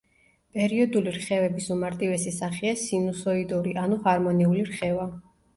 პერიოდული 0.53 1.13
რხევების 1.17 1.67
უმარტივესი 1.75 2.33
სახეა 2.37 2.79
სინუსოიდური, 2.85 3.77
ანუ 3.83 4.01
ჰარმონიული 4.09 4.65
რხევა. 4.73 5.07